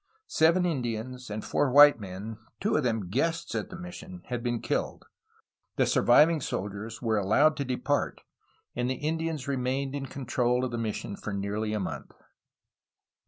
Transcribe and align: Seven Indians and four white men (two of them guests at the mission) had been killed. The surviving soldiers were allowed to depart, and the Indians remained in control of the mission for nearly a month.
Seven 0.25 0.65
Indians 0.65 1.29
and 1.29 1.45
four 1.45 1.69
white 1.69 1.99
men 1.99 2.39
(two 2.59 2.75
of 2.75 2.81
them 2.81 3.07
guests 3.11 3.53
at 3.53 3.69
the 3.69 3.75
mission) 3.77 4.23
had 4.29 4.41
been 4.41 4.59
killed. 4.59 5.05
The 5.75 5.85
surviving 5.85 6.41
soldiers 6.41 7.03
were 7.03 7.19
allowed 7.19 7.55
to 7.57 7.65
depart, 7.65 8.21
and 8.75 8.89
the 8.89 8.95
Indians 8.95 9.47
remained 9.47 9.93
in 9.93 10.07
control 10.07 10.65
of 10.65 10.71
the 10.71 10.79
mission 10.79 11.15
for 11.15 11.33
nearly 11.33 11.71
a 11.71 11.79
month. 11.79 12.13